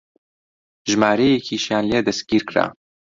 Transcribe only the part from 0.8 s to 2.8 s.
ژمارەیەکیشیان لێ دەستگیر کرا